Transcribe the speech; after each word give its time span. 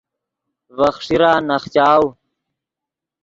ڤے 0.75 0.87
خیݰیرا 0.95 1.31
نخچاؤ 1.47 2.05